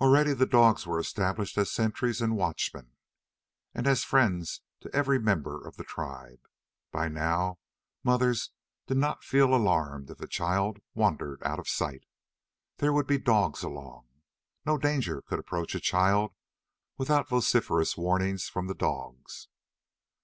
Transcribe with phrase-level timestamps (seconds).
[0.00, 2.94] Already the dogs were established as sentries and watchmen,
[3.72, 6.40] and as friends to every member of the tribe.
[6.90, 7.60] By now
[8.02, 8.50] mothers
[8.88, 12.02] did not feel alarmed if a child wandered out of sight.
[12.78, 14.08] There would be dogs along.
[14.66, 16.34] No danger could approach a child
[16.96, 19.46] without vociferous warning from the dogs.